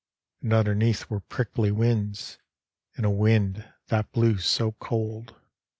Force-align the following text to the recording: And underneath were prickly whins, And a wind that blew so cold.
And 0.41 0.51
underneath 0.51 1.11
were 1.11 1.19
prickly 1.19 1.69
whins, 1.69 2.39
And 2.95 3.05
a 3.05 3.11
wind 3.11 3.69
that 3.89 4.11
blew 4.11 4.39
so 4.39 4.71
cold. 4.71 5.35